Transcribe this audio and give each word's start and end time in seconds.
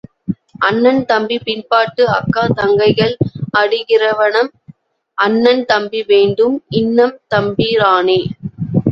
அண்ணன் 0.59 1.01
தம்பி 1.05 1.35
பின்பாட்டு 1.39 2.03
அக்கா 2.09 2.43
தங்கைகள் 2.51 3.13
அடிகிரவணம், 3.57 4.49
அண்ணன் 5.17 5.63
தம்பி 5.65 6.01
வேண்டும், 6.03 6.55
இன்னம் 6.79 7.15
தம்பிரானே. 7.35 8.19